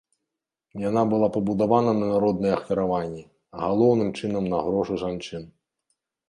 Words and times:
Яна 0.83 1.01
была 1.11 1.27
пабудавана 1.35 1.91
на 1.97 2.07
народныя 2.13 2.53
ахвяраванні, 2.57 3.21
галоўным 3.65 4.09
чынам 4.23 4.43
на 4.55 4.59
грошы 4.65 4.99
жанчын. 5.05 5.47